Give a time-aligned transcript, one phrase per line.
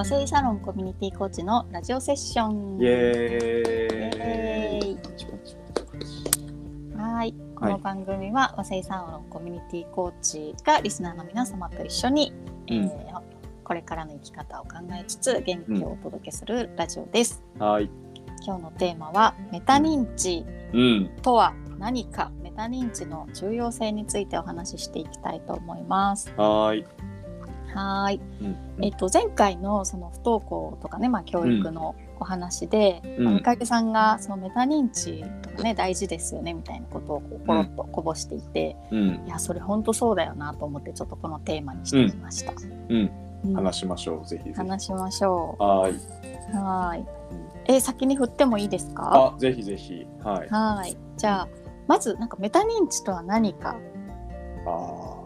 [0.00, 2.80] 和製サロンコミュニティコーチのラジオセッション。
[2.80, 4.98] イエーイ。
[6.96, 7.34] はい。
[7.54, 12.32] この番組は和製サロンコミュニティコーチがリスナーの皆様と一緒に、
[12.70, 13.20] うんえー
[13.62, 17.42] これからの生き方を考えつつ元気をお届けするラジオです。
[17.58, 17.90] はい。
[18.44, 21.10] 今日のテーマはメタ認知うん。
[21.20, 26.32] とは何か、メタ認知の重要性についてお話ししていきたいと思います。
[26.38, 27.09] はーい。
[27.74, 28.20] はーい。
[28.42, 28.84] うん。
[28.84, 39.24] えっと、前回のその不登校とかね、まあ、教育のお話で、うんまあ三影さんがそのメタ認知とかね大事ですよねみたいなことをこうポロッとこぼしていて、うん。
[39.26, 42.52] いやそれ本当そうだよなと思ってちょっとこのテーマにしてみました。
[42.52, 42.96] うん。
[43.44, 44.26] うん話しましょう。
[44.26, 44.54] ぜひぜひ。
[44.54, 45.96] 話しましょはーい。
[45.96, 46.56] う。
[46.56, 47.06] はーい。
[47.68, 49.32] え先に振ってもいいですか？
[49.34, 50.06] あ、ぜひぜひ。
[50.22, 50.48] はい。
[50.50, 50.96] はーい。
[51.16, 51.48] じゃあ
[51.88, 53.76] まずなんかメタ認知とは何か？
[54.66, 55.16] あ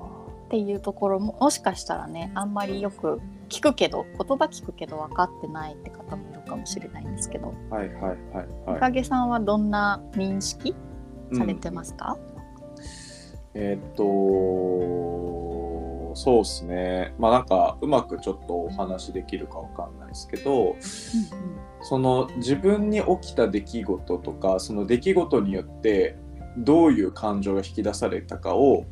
[0.54, 7.74] っていうところももしかしたらねあんまりよく聞くけど言葉聞くけど分かってないって方もいるかもしれないんですけど、あ。
[7.74, 8.16] はいはいはい
[8.66, 8.80] おはい。
[8.80, 10.76] かげさんはどんな認識
[11.36, 12.16] されてますか？
[13.54, 14.04] えーっと、
[16.14, 17.14] そうですね。
[17.18, 20.76] まあなんか、うまくちょっとお話できるかわかんないですけど、
[21.82, 26.16] その自分に起きた出来事とか、その出来事によって
[26.58, 28.84] どういう感情が引き出されたかを、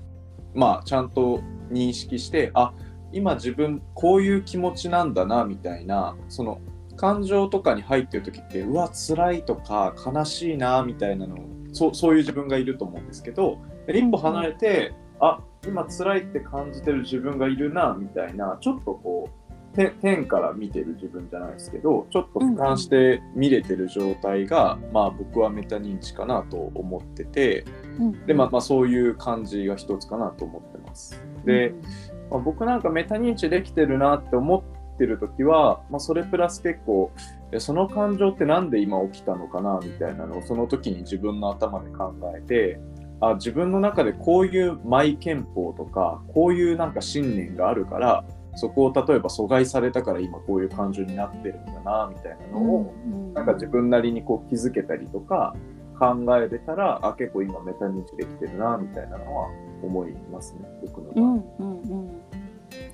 [0.55, 2.73] まあちゃんと認識して、あ、
[3.13, 6.61] 今自分こういう気持ちなんだな、みたいな、その
[6.97, 11.37] 感情とかに入ってる時って、うわ、辛いとか悲しいな、みたいなの
[11.73, 19.42] そうそういう自分がいると思うんですけど、で一歩離れて、あ今辛いって感じてる自分がいるなみたいなちょっとこうて
[19.73, 27.65] 天から見てる自分じゃないですけどちょっと俯瞰して見れてる状態が、まあ僕はメタ認知かなと思ってて
[27.99, 28.27] うんうん。
[28.27, 31.21] で、まあ、まあそういう感じが一つかなと思ってます。
[31.45, 31.83] で、うん
[32.31, 37.13] まあ、僕なんかメタ認知できてるなって思ってる時は、まあ、それプラス結構
[37.53, 42.81] えその感情ってなんで今起きたのかなみたいなのをその時に自分の頭で考えて
[43.21, 53.35] あ自分の中でこういうマイ憲法とかこういうなんか信念があるからそこを例えば阻害されたから今こういう感情になってるんだなみたいなのを、うん。
[53.35, 55.55] なんか自分なりにこう気づけたりとか
[55.99, 59.49] 考えれたらあ結構今メタ認知できてるなみたいなのは
[59.83, 61.25] 思いますね僕の場合。
[61.25, 62.23] うんうんうん。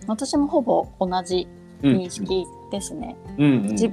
[0.06, 1.48] 私もほぼ同じ
[1.82, 3.88] 認識ですね、自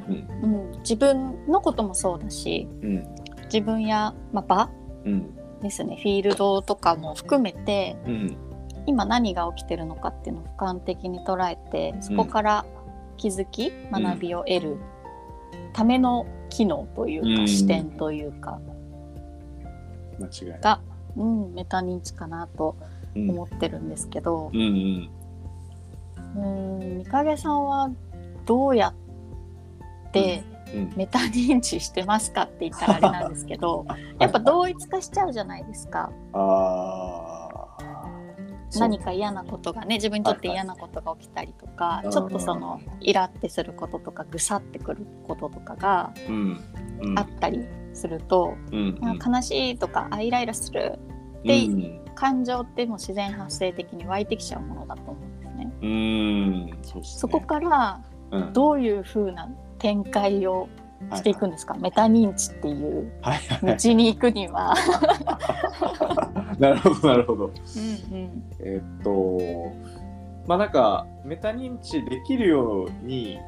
[0.96, 3.16] 分のこともそうだしうん。
[3.46, 4.70] 自分や、まあ、場
[5.06, 5.36] うん。
[5.62, 5.98] ですね。
[6.02, 8.38] フィールドとかも含めてうん
[8.88, 12.66] 今何が起きてるのかっていうのを俯瞰的に捉えてそこから
[13.18, 14.78] 気づき、学びを得る
[15.74, 18.60] ための機能というか、うん視点というか
[20.20, 20.62] 間違いない。
[20.62, 20.82] が、
[21.16, 22.76] うん、メタ認知かなと
[23.16, 25.10] うん思ってるんですけど、うん
[26.36, 26.80] うん。
[26.82, 27.90] うん、三影さんは
[28.46, 28.90] どうや
[30.10, 30.44] って
[30.74, 30.94] うん。
[30.96, 33.86] メタ認知してますかって言ったらあれなんですけど
[34.20, 36.12] やっぱ同一化しちゃうじゃないですか。
[38.78, 46.62] 何か嫌なことがね自分にとって嫌なことが起きたりとか、はいちょっとそのイラってすることとかぐさってくることとかがうん。
[47.02, 47.20] うん。
[47.20, 51.00] あったりすると、うんあ悲しいとかあイライラする
[51.44, 51.68] で
[52.16, 55.74] 感情ってもう自然発生的に湧いてきちゃうものだと思うんですね。
[55.82, 55.90] うん。
[55.90, 55.94] う
[56.76, 57.02] んそね。
[57.04, 58.02] そこから
[58.32, 58.54] うん。
[58.54, 60.68] どういう風な展開を
[61.14, 63.12] していくんですか、メタ認知っていう。
[63.22, 63.66] はいはい。
[63.66, 64.74] はい道に行くには。
[66.60, 67.46] なるほどなるほど。
[67.46, 68.44] うんうん。
[68.60, 69.76] えーっと
[70.48, 73.40] まあなんかメタ認知できるように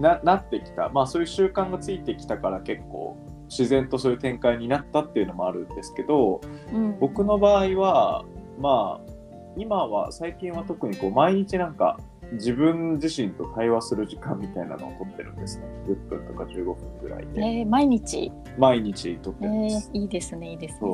[0.00, 0.88] ななってきた。
[0.88, 3.16] まあそういう習慣がついてきたから結構
[3.48, 6.40] 自然とそういう展開になったっていうのもあるんですけど
[6.72, 6.98] うん。
[6.98, 8.24] 僕の場合は
[8.58, 9.10] まあ
[9.56, 11.98] 今は最近は特にこう毎日なんか
[12.32, 15.64] 自分自身と対話する時間みたいなのを取ってるんですね。
[15.88, 20.90] 10分とか15分ぐらいで、えー毎日、毎日取ってえるんです、ーいいですねいいですね。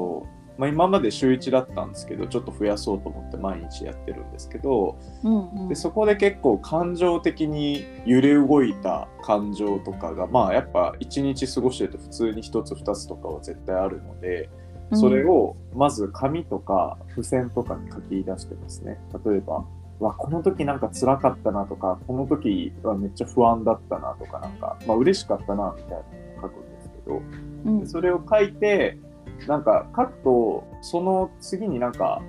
[0.58, 5.68] まあ、今まで週1だったんですけどちょっと増やそうと思って毎日やってるんですけどうんうん。
[5.68, 14.48] でそこで結構感情的に揺れ動いた感情とかがまあやっぱ1日過ごしてると普通に1つ2つとかは絶対あるので
[14.92, 18.98] それをまず紙とか付箋とかに書き出してますね。
[19.24, 19.64] 例えば
[19.98, 27.22] わこの時なんか辛かったなとかこの時はめっちゃ不安だったなとかなんかまあ嬉しかったなみたいなのを書くんですけど
[27.64, 27.80] うん。
[27.80, 28.98] でそれを書いて
[29.46, 32.22] なんか書くとその次になんか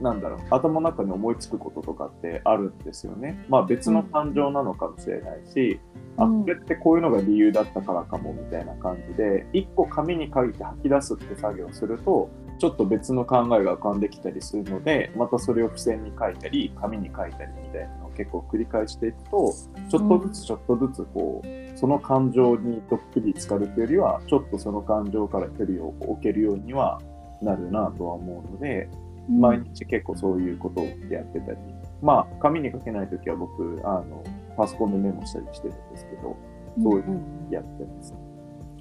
[0.00, 3.44] なんだろう頭の中に思いつくこととかってあるんですよね。
[3.48, 5.78] まあ別の感情なのかもしれないし、
[6.16, 19.54] あうんこれってこういうのが理由だったからかもみたいな感じで一個紙に書いて吐き出すって作業をするとちょっと別の考えが浮かんできたりするのでまたそれを付箋に書いたり紙に書いたりみたいな結構繰り返していくと
[19.88, 27.00] ちょっとずつちょっとずつこうその感情にどっぷり浸かるというよりはちょっとその感情から距離を置けるようには
[27.40, 28.90] なるなとは思うので
[29.30, 29.40] うん。
[29.40, 31.58] 毎日結構そういうことをやってたり、
[32.02, 34.22] まあ紙に書けないときは僕あの
[34.56, 36.36] パソコンでメモしたりしてるんですけど
[36.82, 38.14] そういううんやってます。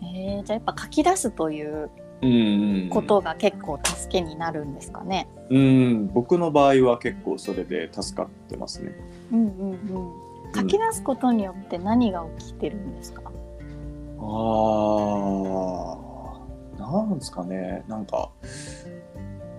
[0.02, 2.09] えーじゃあやっぱ書き出すといううん
[2.90, 5.28] ことが結構助けになるんですかね。
[5.50, 8.94] うん僕の場合は結構それで助かってますね。
[9.32, 9.80] うんうんうん。
[10.56, 13.22] 書き出すことによって何が起きてるんですか？
[14.18, 18.32] あーなんですかねなんか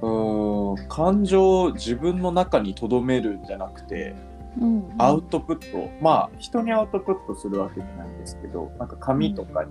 [0.02, 4.16] うーん感情を自分の中に留めるんじゃなくて
[4.60, 9.70] うんうんアウトプット、まあ人にアウトプットするわけじゃないんですけどなんか紙とかに、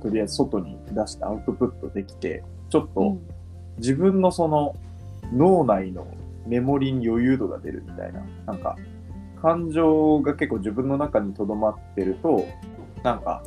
[0.00, 3.20] とりあえず外に出してアウトプットできてちょっとうん。
[3.78, 4.76] 自分のその
[5.34, 6.06] 脳内の
[6.46, 8.76] メモリに余裕度が出るみたいななんか
[9.40, 12.46] 感情が結構自分の中にとどまってると
[13.02, 13.42] なんか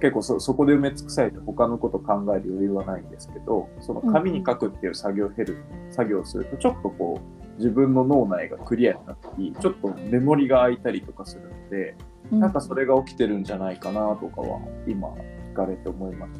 [0.00, 5.58] 結構そそこで埋め尽くされて他のこと考える余裕はないんですけどその紙に書くっていう作業を経る、
[5.90, 11.96] 作業をするとちょっとこう自分の脳内がクリアになったりちょっとメモリが空いたりとかするので、
[12.30, 16.32] なんかそれが起きてるんじゃないかなとかは今聞かれて思いまし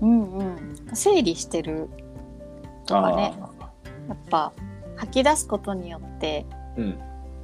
[0.00, 0.56] うんうん。
[0.94, 1.90] 整理してる
[2.86, 3.02] とた。
[3.02, 3.34] かね。
[3.40, 3.50] あ
[4.08, 4.52] やっぱ
[4.96, 6.98] 吐き出すことによってーうん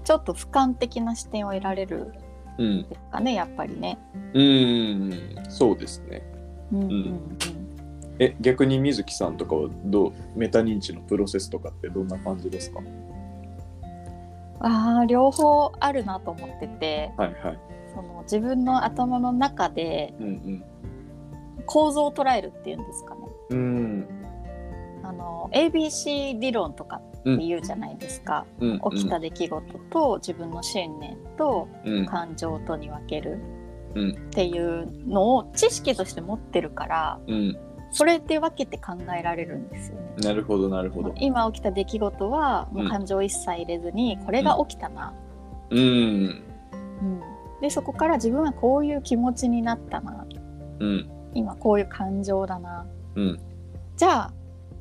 [0.05, 2.13] ちょっと俯瞰的な視点を得られる
[2.59, 3.99] うんですかねやっぱりね。
[4.35, 5.13] うん
[5.49, 6.23] そうですね。
[6.73, 7.39] うんうんうん。
[8.19, 10.13] え逆に水木さんとかはどう？
[10.37, 12.81] メタ認知のプロセスとかってどんな感じですか？
[14.61, 17.59] ああ両方あるなと思っててはいはい。
[17.95, 20.65] その自分の頭の中でうん
[21.67, 23.21] 構造を捉えるっていうんですかね。
[23.51, 23.59] うん。
[23.59, 24.09] うん
[25.05, 28.81] あの ABC 理論とかって言うじゃないですか、うん。
[28.93, 33.41] 起きた出来事と自分の信念とうん感情とに分ける
[33.97, 37.59] うんっていうのを知識として持ってるからうん。
[37.91, 40.15] それで分けて考えられるんですよね。
[40.19, 41.13] なるほどなるほど。
[41.19, 45.13] 今起きた出来事はもう感情一切入れずにこれが起きたな、
[45.71, 46.43] うんうん
[47.61, 50.27] でそこから自分はこういう気持ちになったな
[50.81, 52.87] うん今こういう感情だな。
[53.15, 53.41] うん。
[53.97, 54.33] じゃあ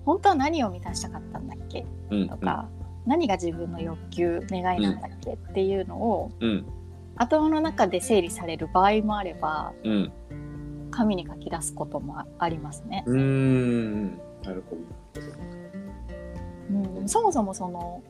[0.06, 1.86] 本当は何を満たしたかったんだっけ？
[2.10, 2.30] うん。
[2.30, 2.68] とか、
[3.06, 5.34] 何が自分の欲求願いなんだっけ？
[5.34, 6.66] っていうのをうん。
[7.18, 10.12] 頭の中で整理される場合もあればうん。
[10.92, 13.04] 紙に書き出すこともあありますね。
[13.08, 13.20] うん。
[13.20, 14.18] うん。
[14.44, 14.82] なるほど。
[17.00, 18.02] うん、そもそもその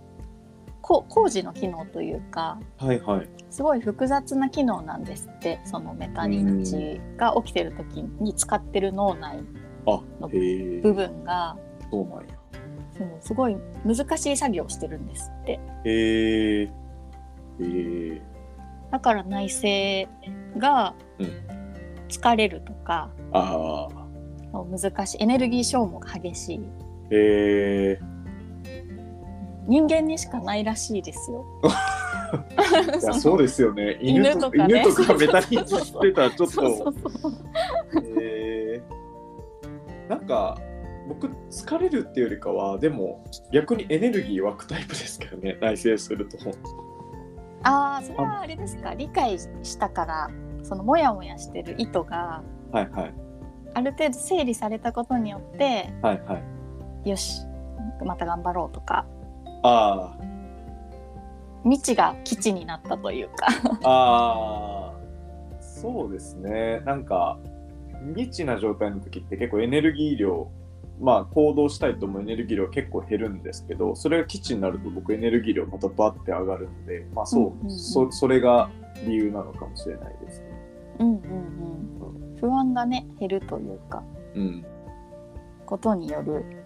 [0.92, 3.30] こ工事の機能というかはいはい。
[3.50, 9.40] すごい複雑な機能なんですってそのメタ認知が起きてる時に使ってる脳内
[9.88, 10.28] あの。
[10.28, 11.58] 部分が
[11.90, 12.36] そうなんや。
[12.98, 13.56] そのすごい
[13.86, 16.64] 難しい作業をしてるんですってへえ。
[16.64, 16.70] へ
[17.60, 18.22] え。
[18.92, 20.10] だから内省
[20.60, 21.32] がうん
[22.10, 23.88] 疲れるとか、あ
[24.54, 24.64] あ。
[24.66, 26.60] 難しいエネルギー消耗が激しい
[27.12, 28.00] へえ。
[29.68, 31.46] 人間にしかないらしいですよ。
[33.02, 33.98] いや そうですよね。
[34.02, 36.94] 犬とかね犬とかメタ認知してたらちょっと。
[40.10, 40.58] なんか
[41.08, 46.38] 僕疲れるっていうよりかはでも逆にエネルギー湧くタイプですけどね内省すると。
[47.63, 50.30] ああそれはあれですか理解したから
[50.63, 52.41] そのモヤモヤしてる意図が
[52.72, 53.13] はいはい
[53.74, 56.41] ある程度整理されたことによってはいは
[57.06, 57.10] い。
[57.10, 57.41] よし
[58.03, 59.06] また頑張ろうとか
[59.63, 60.18] あ
[61.63, 63.48] 未知が基地になったというか
[63.84, 64.94] あああ
[65.62, 66.80] そうですね。
[66.86, 67.38] なんか
[68.15, 70.51] 未知な状態の時って結構エネルギー量
[71.00, 77.70] まあ行動したいと思うエネルギー量結構減るんですけどそれが基地になると僕エネルギー量またバッて上がるのでまあそう,、うんうんうん。
[77.72, 78.70] そそれが
[79.06, 80.48] 理由なのかもしれないですね。
[81.00, 82.38] うんうんうん。
[82.39, 84.03] 不安がね減るというか。
[84.36, 84.65] うん。
[85.65, 86.61] ことによる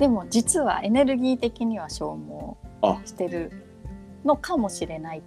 [0.00, 2.16] でも実はエネルギー的には消
[2.80, 3.52] あ耗してる
[4.24, 5.22] のかもしれない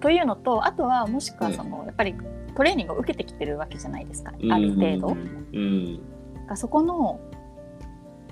[0.00, 2.14] というのとあとはもしくはその、やっぱり
[2.54, 5.08] トレーニングを受けてきてるわけじゃないですか、ある程度。
[5.08, 6.00] うん
[6.46, 7.20] がそこの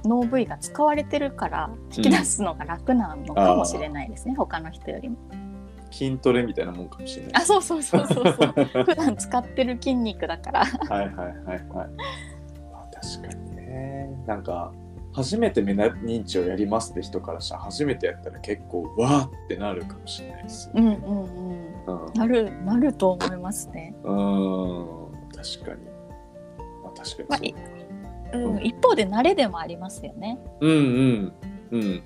[0.05, 5.17] 脳部位が使われてるから引き出すのが楽なのかもしれないですね、他の人よりも。
[5.91, 10.65] 筋トレみたいなもんかもしれないあそうそうそうそうそう 普段使ってる筋肉だから。
[10.65, 11.65] はいはいはいはい。
[11.71, 11.87] ま
[12.75, 14.11] あ、確かにね。
[14.26, 14.73] なんか、
[15.16, 20.99] 初めてメタ認知をやりますって人からしたら、初めてやったら結構、わーってなるかもしれないですよね。
[21.02, 22.04] うんうんうん。
[22.06, 22.12] うん。
[22.14, 23.94] ななるなると思いますね。
[24.04, 25.12] うーん。
[25.35, 25.87] 確かに、
[26.85, 27.54] まあ、確かに
[28.30, 30.38] そううん、一方で慣れでもありますよね。
[30.61, 31.32] うんうん
[31.70, 32.02] うん。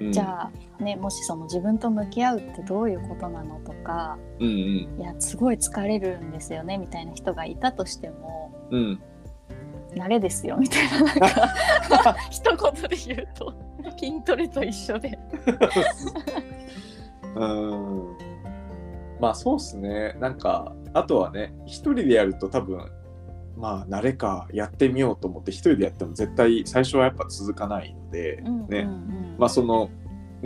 [0.00, 0.12] うん。
[0.12, 0.50] じゃ
[0.80, 4.52] あねもしその自分と向き合うってどういうことなのとかうんうん。
[5.00, 9.00] いやすごい疲れるんですよねみたいな人がいたとしてもうん
[9.96, 13.52] 慣れですよみたいななんか 一言で言うと
[13.98, 15.18] 筋トレと一緒で。
[17.34, 18.16] うん。
[19.20, 20.14] まあそうっすね。
[20.20, 22.90] なんかあとはね一人でやると多分
[23.56, 28.88] まあ慣れかやってみようと思って一人でやっても絶対最初はやっぱ続かないので、ね、ね。
[29.38, 29.88] まあその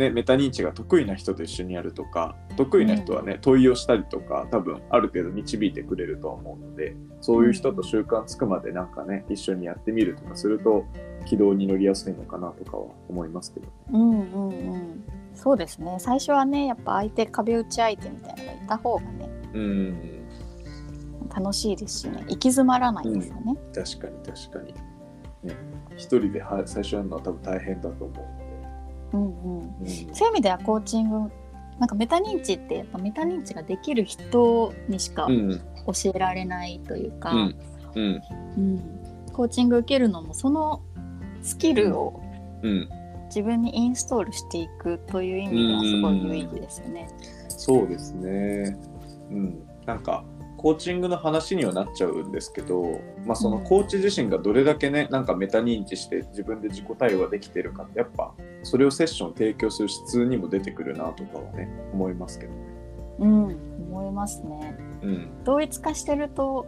[0.01, 10.85] ねメタ認知が得意な人と一緒にやるとか得意な人はね、問いをしたりとか多分ある程度導いてくれるとは思うのでそういう人と習慣つくまでなんかね一緒にやってみるとかすると
[11.27, 13.73] 軌道に乗りやすいのかなとかは思いますけどね。
[13.93, 15.05] うんうんうん。
[15.35, 15.97] そうですね。
[16.01, 20.21] 最初はねやっぱ相手壁打ち相手みたいなのがいた方がねうん。
[21.35, 22.19] 楽しいですしね。
[22.23, 23.57] 行き詰まらないですよね。
[23.75, 24.75] 確かに確かに。
[25.43, 25.57] ね、
[25.97, 28.40] 一人では最初やるのは多分大変だと思う
[29.17, 29.91] んうんうので。
[30.15, 31.31] そういう意味ではコーチング
[31.79, 35.29] なんかメタ認知ってやっぱメタ認知ができる人にしか。
[35.87, 37.57] 教えられないというか、うん。
[37.95, 38.23] うん。
[38.57, 39.01] うん
[39.33, 40.83] コーチング受けるのもその
[41.43, 42.21] スキルを
[42.63, 42.89] うん。
[43.27, 47.09] 自分にインストールしていくという意味ではすごい有意義ですよね。
[47.49, 48.77] そうですね。
[49.31, 49.69] うん。
[49.87, 50.25] なんか、
[50.61, 62.59] コーチングの話にはなっちゃうんですけど、まあ、そのコーチ自身がどれだけね、なんかメタ認知して自分で自己対話できてるかって、やっぱ、それをセッション提供する質にも出てくるなとかはね、思いますけどね。
[63.21, 63.57] うん、
[63.91, 64.77] 思いますね。
[65.01, 65.31] うん。
[65.45, 66.67] 同一化してると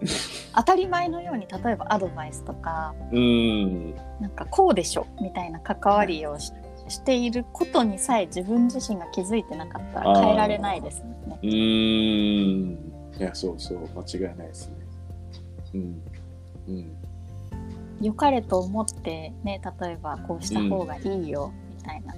[0.56, 3.94] 当たり前のように例えばアドバイスとかうん。
[4.20, 6.52] なんかこうでしょみたいな関わりをし
[6.88, 11.38] していることにさえ自分自身が気づいてなかったら変えられないですもんね。
[11.42, 12.85] うーん。
[13.18, 14.74] いや、そうそう、間違いないですね。
[15.74, 16.02] うん。
[16.68, 16.96] うん。
[18.00, 22.14] 良かれと思ってね例えばこうした方がいいよみたいな、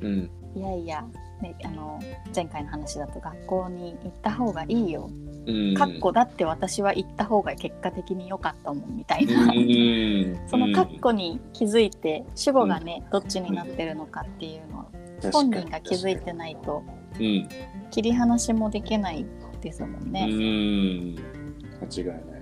[0.00, 0.30] うん。
[0.56, 1.04] いやいや、
[1.40, 2.00] ね、あの
[2.34, 5.08] 前回の話だと学校に行った方がいいよ、
[5.46, 5.74] うん。
[5.74, 9.46] かっこだって私は行った方が結果的に良かったもんみたいうん。
[9.46, 16.82] な、うん そのカッコに気づいて主語がね、どっちになってるのかっていうのを本人が気づいてないと
[17.18, 17.48] うん。
[17.90, 19.26] 切り離しもできない
[19.60, 20.26] ですもんね。
[20.30, 21.16] うん。
[21.80, 22.40] 間違いない。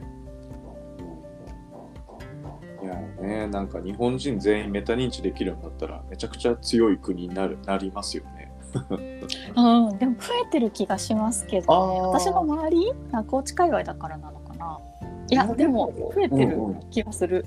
[2.80, 8.52] いやね、なんか日本人全員メタ認知できるようになったらめちゃくちゃ強い国になるなりますよね。
[9.56, 14.78] うん、でも増えてる気がしますけど、ね、私の周りあ高知界隈だからなのかな
[15.30, 17.44] いやでも増えてるうんうん気がする。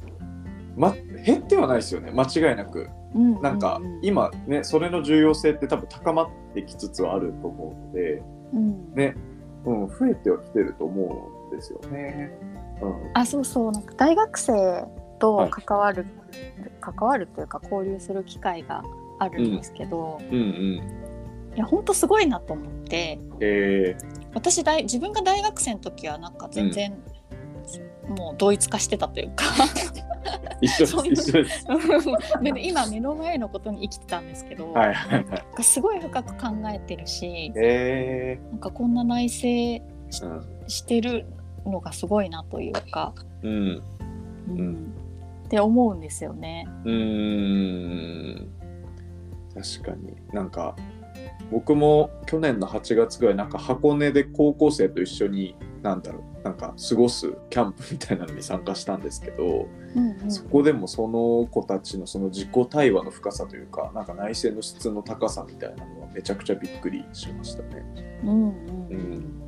[0.75, 2.90] ま、減ってはないですよね間違いなく。
[3.13, 8.24] うんなんか今ねそれの重要性って多分高まってきつつあると思うので
[8.54, 9.16] うんね、
[9.65, 12.32] うん、増えてはきてると思うんですよね。
[12.82, 13.12] うん。
[13.13, 13.72] あそうそう。
[13.72, 14.53] なんか大学生
[15.20, 15.50] とはい。
[15.51, 16.06] 関わる、
[16.80, 18.84] 関わるというか交流する機会が
[19.20, 21.56] あるんですけど、うんうん。
[21.56, 23.20] いや本当すごいなと思って。
[23.39, 23.98] え。
[24.34, 26.98] 私大自分が大学生の時はなんか全然、
[28.18, 29.46] もう同一化してたというか。
[29.46, 30.11] ー、
[30.62, 31.66] 一緒です一緒です。
[32.42, 35.25] で 今目の前のことに生きてたんですけど、はいはいはい。
[35.25, 39.82] なんかすごい深く考えてるしえなんかこんな内省ー、
[40.24, 40.70] うん。
[40.70, 41.25] してる
[41.66, 43.13] のがすごいなというか、
[43.44, 43.84] うん。
[44.50, 44.60] うん。
[44.60, 44.94] うん。
[45.46, 46.68] って思うんですよね。
[46.86, 48.51] うーん。
[49.54, 50.16] 確かに。
[50.34, 50.75] なんか
[51.51, 68.20] 僕も去年の8月ぐらいなんか箱根で高校生と一緒になんだろうなんか過ごすキャンプみたいなのに参加したんですけど、うんうんそこでもその子たちのその自己対話の深さというかなんか内省の質の高さみたいなのはめちゃくちゃびっくりしましたね。
[68.24, 69.42] うんうんうん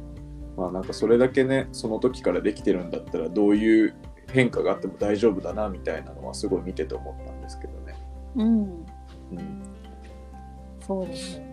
[0.57, 3.95] まあなんかそれだけねその時からできてるんだったらどういう
[4.31, 7.95] 変化があっても大丈夫だなみたいなのはすごい見てて思ったんですけどね。
[8.35, 9.63] うん、うん
[10.85, 11.52] そうですよね。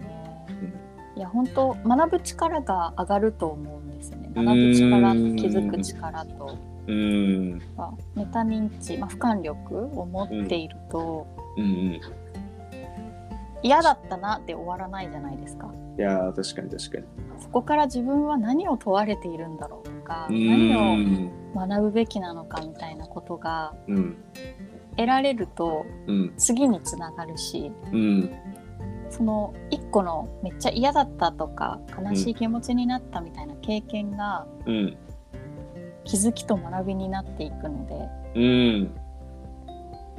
[1.20, 4.30] いや本当学ぶ力が上がると思うんですよね。
[4.34, 7.58] 学ぶ力、うん気づく力と、うん。
[7.76, 11.26] まあメタ認知、まあ、俯瞰力を持っていると、
[11.58, 11.64] うん。
[11.64, 12.00] うん
[13.62, 15.70] 嫌だったなって終わらないじゃないですか。
[15.98, 17.04] いやー確かに確かに。
[17.42, 24.16] そこから自分は何を問われているんだろうとか、う何をん学ぶべきなのかみたいなことがうん。
[24.96, 26.32] 得られるとうん。
[26.38, 28.30] 次につながるしうん
[29.10, 34.96] その一個のめっちゃ嫌だったとか悲しい気持ちになったみたいな経験がうん。
[36.04, 38.90] 気づきと学びになっていくので、うん。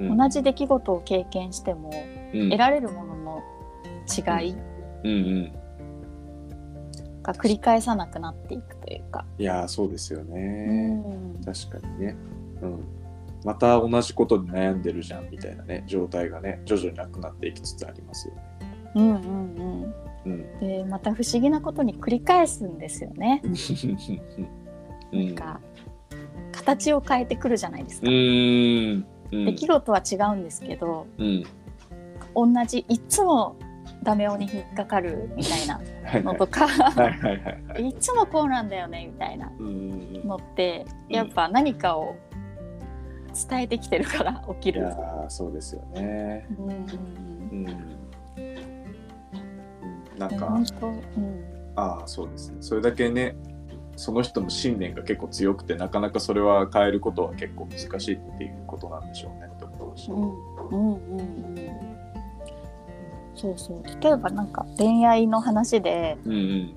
[0.10, 0.18] うん。
[0.18, 1.92] 同じ出来事を経験しても
[2.34, 2.50] うん。
[2.50, 3.44] 得られるものの
[4.08, 4.56] 違い、
[5.04, 5.10] うん。
[5.10, 5.12] う
[5.48, 5.54] ん
[7.24, 9.26] が繰り返さなくなっていくというか。
[9.38, 11.42] いやーそうですようね、ん。
[11.46, 12.16] 確かにね。
[12.62, 12.84] うん。
[13.44, 18.44] また同じことに悩んでるじゃんみたいなね状態がね徐々になくなっていきつつありますよね
[18.96, 19.94] うんうんうん。
[20.26, 20.60] うん。
[20.60, 23.42] でまた不思議なことに繰り返すんですよね。
[23.44, 25.26] うん。
[25.26, 25.60] なんか
[26.52, 28.10] 形を変えてくるじゃないですうか。
[29.32, 31.44] 出来事は違うんですけどうん
[32.36, 33.58] 同じいつも
[34.04, 35.82] ダメ男に引っかかるみたいな
[36.22, 41.16] のとかはいつもこうなんだよねみたいなのってうん。
[41.16, 42.16] やっぱ何かを
[43.50, 44.82] 伝えてきてるから起きる。
[44.82, 46.48] いやーそうですよね。
[46.58, 46.70] うん。
[46.70, 48.11] うん
[50.18, 51.46] なんかうん。
[51.76, 52.58] ああそうですね。
[52.62, 53.36] それだけね
[53.96, 59.48] その人の信念が結構強くてなかなかそれは変えることは結構難しいっていうことなんでしょうね。
[59.54, 60.14] って思いました。
[60.14, 60.18] う。
[60.18, 61.82] んうんうんうん。
[63.36, 63.84] そうそう。
[64.02, 66.76] 例えばなんか恋愛の話でうんうん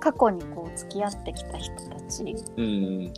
[0.00, 2.22] 過去にこう付き合ってきた人たち
[2.56, 2.66] うんう
[3.04, 3.12] ん。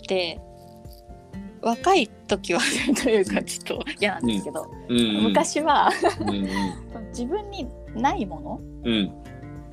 [1.62, 2.61] 若い時は
[3.02, 5.25] というかちょっと嫌なんですけど、うんうん。
[5.25, 5.90] 昔は
[6.21, 6.47] うんうん
[7.16, 8.61] 自分にないもの？
[8.85, 9.12] うん。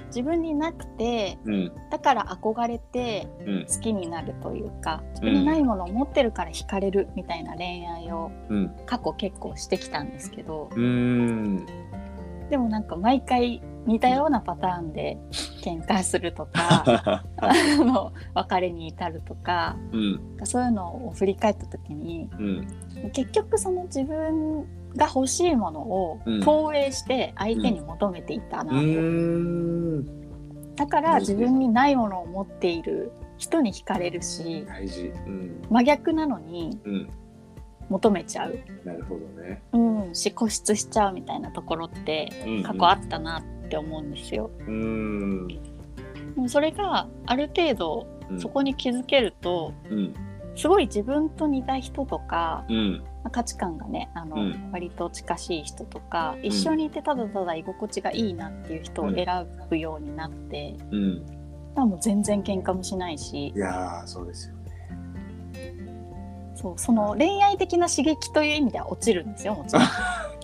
[0.07, 1.71] 自分になくてうん。
[1.89, 3.65] だから憧れてうん。
[3.65, 8.75] 好きになるというか自分にないものを持ってるから惹かれるみたいな恋愛をうん。
[8.85, 11.65] 過去結構してきたんですけどうん。
[12.49, 15.17] でもなんか毎回似たようなパターンで
[15.63, 20.19] 喧嘩するとか あの別れに至るとかうん。
[20.43, 22.43] そういうのを振り返った時にう
[23.07, 23.11] ん。
[23.13, 26.41] 結局その自分が欲しいものをうん。
[26.41, 30.05] 投影して相手に求めていたなと、うん。
[30.75, 35.07] だから自分にないものを持っている人に惹かれるし大事。
[35.25, 35.61] うん。
[35.69, 37.09] 真逆なのにうん。
[37.89, 39.61] 求めちゃう、なるほどね。
[39.73, 42.63] うん、し固執しちゃうみたいなところってうんうん。
[42.63, 44.49] 過去あったなって思うんですよ。
[44.65, 45.47] うん。
[45.47, 45.55] で
[46.37, 48.39] もそれがある程度うん。
[48.39, 50.13] そこに気づけるとうん。
[50.55, 53.03] すごい自分と似た人とかうん。
[53.03, 54.69] まあ価値観がねあの、うん。
[54.71, 61.25] 割と近しい人とか一緒にいてただただ居心地がいいなっていう人を選ぶようになって、うん。
[61.75, 63.49] まあもう全然喧嘩もしないし。
[63.55, 64.61] いやーそうですよね。
[66.55, 69.83] そうその恋愛的な刺激という意味では落ちるんですよもちろん。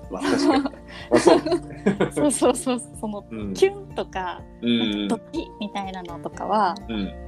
[0.10, 0.64] まあ確かに。
[0.64, 0.72] ま
[2.08, 2.82] あそうそうそう。
[3.00, 3.54] そのうん。
[3.54, 7.27] キュンとかうんドキみたいなのとかは、うん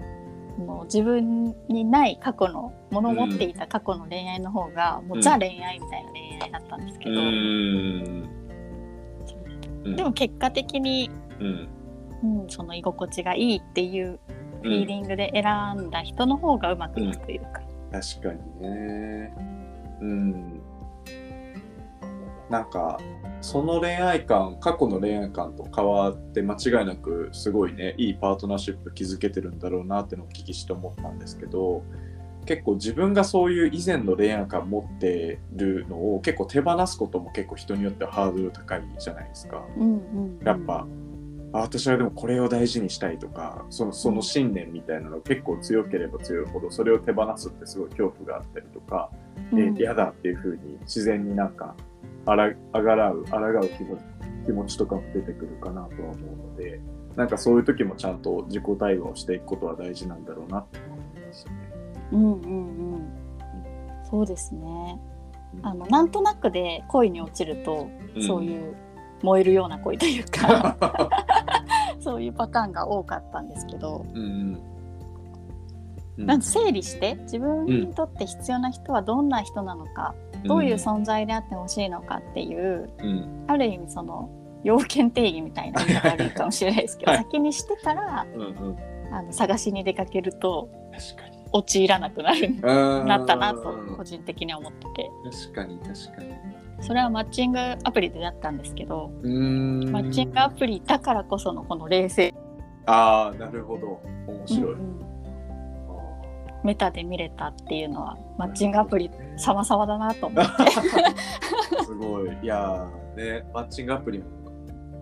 [0.60, 7.14] もう自分にない過去のものを持っていた過去の恋愛の方が、もうザ恋愛みたいな恋愛だったんですけう
[9.86, 11.70] ど、でも結果的に、うん。
[12.22, 14.20] うん、その居心地がいいっていう
[14.62, 15.44] フィーリングで選
[15.88, 17.62] んだ人の方がうまくいくというか。
[17.92, 19.34] 確かにね。
[20.02, 20.59] うん
[22.50, 23.00] なんか
[23.42, 31.84] その恋愛観過去の恋愛観と変わって間違いなくすごいねいいパートナーシップ築けてるんだろうなってのをお聞きして思ったんですけど
[32.46, 39.64] 結構自分がそういう以前の恋愛観持ってるのを結構手放すことも結構人によってはハードル高いじゃないですか。
[39.78, 40.88] うんうんうんやっぱ、
[41.54, 49.12] あ私はでもこれを大事にしたいとかそのその信念みたいなの結構強ければ強いほどそれを手放すってすごい恐怖があったりとか、
[49.52, 51.76] うんえ嫌だっていう風に自然になんか
[52.32, 54.04] あらあがらう抗う気持ち
[54.46, 56.80] 気持ちとかも出てくるかなとは思うので
[57.16, 61.58] なんかそういう時もちゃんと自己対話をしていくことは大事なんだろうなって思いますよね。
[62.12, 63.10] うんうんうん。
[64.10, 65.00] そうですね。
[65.56, 65.66] うん。
[65.66, 68.24] あのなんとなくで恋に落ちると、うん。
[68.24, 68.76] そういう
[69.22, 71.10] 燃えるような恋というか
[72.00, 74.62] そういうパターンが多かったんですけど、うんうん。
[76.20, 76.26] うん。
[76.26, 83.46] なんか整理して自分にとって必要な人はどんな人なのか、どういう存在であってほしいのかっていううん。
[83.48, 84.30] ある意味その
[84.64, 88.78] 要件定義みたいな言い方悪いかもしれないですけどはい先にしてからうんうん。
[89.12, 90.70] あの探しに出かけると
[91.52, 95.12] 陥らなくなるななったなと個人的には思ってて。
[95.32, 96.60] 確かに確かに。
[96.82, 102.34] それはマッチングアプリでだったんですけどマッチングアプリだからこそのこの冷静、
[102.86, 104.02] ああなるほど。
[104.32, 105.09] 面白い、うんうん
[106.64, 110.52] メタで見れたっていうのはマッチングアプリ様々だなと思って。
[111.86, 112.38] すごい。
[112.44, 114.26] いやーねマッチングアプリも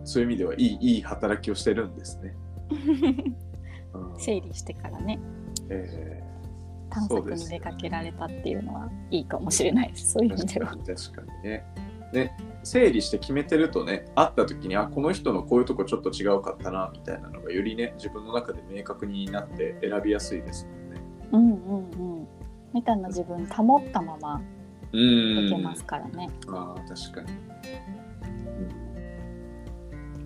[0.03, 2.35] そういう意味ではいいいい働きをしてるんですね、
[3.93, 4.19] うん。
[4.19, 5.19] 整理してからね。
[5.69, 6.23] え
[6.89, 10.67] 探索に出かけられたっていうのはいいかもしれないそういうー意味では。
[10.67, 10.85] 確。
[10.85, 11.65] かにね。
[12.13, 20.71] ね整理して決めてるとね会った時にあこの人のこういうとこちょっと違うかったなみたいなのがよりね自分の中で明確になって選びやすいですね
[21.31, 22.27] うんうんうん
[22.73, 24.41] みたいな自分保ったまま
[24.91, 26.29] ういけますからね。
[26.47, 27.37] ああ確かに、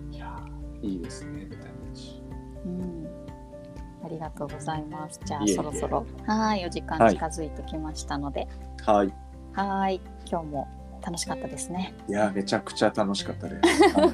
[0.08, 2.22] うん、いやーいいですねみたいな話
[2.66, 3.12] うん
[4.22, 5.20] がとうございます。
[5.26, 8.48] じゃあそろそろはいお時間近づいてきましたので、
[8.86, 9.14] はい。
[9.54, 10.68] はい今日も
[11.02, 11.94] 楽しかったですね。
[12.08, 13.84] いや、めちゃくちゃ楽しかったです。
[13.98, 14.08] はい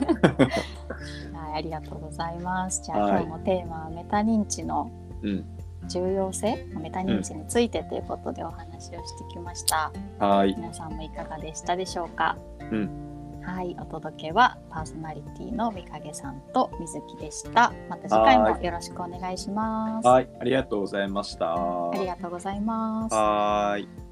[1.34, 2.82] はいありがとうございます。
[2.84, 4.90] じゃあ、はい今日のテーマはメタ認知の
[5.22, 5.46] うん。
[5.88, 9.92] 重要性、メタ認知についてということでお話をしてきました。
[10.20, 10.54] はい。
[10.56, 12.38] 皆さんもいかがでしたでしょうか？
[12.72, 13.04] うん
[13.44, 17.72] はい、お届けはパーソナリティのみかげさんと水木でした。
[17.90, 20.08] また次回もよろしくお願いします。
[20.08, 20.30] はい。
[20.42, 21.54] ありがとうございました。
[21.54, 23.16] ありがとうございます。
[23.16, 24.07] はーい。